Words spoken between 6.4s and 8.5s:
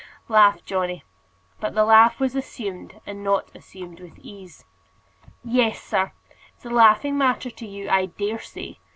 it's a laughing matter to you, I dare